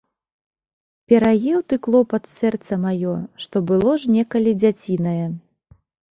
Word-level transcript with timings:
Пераеў 1.11 1.59
ты, 1.73 1.79
клопат, 1.87 2.23
сэрца 2.39 2.73
маё, 2.87 3.13
што 3.45 3.55
было 3.69 3.91
ж 4.01 4.17
некалі 4.17 4.57
дзяцінае. 4.65 5.25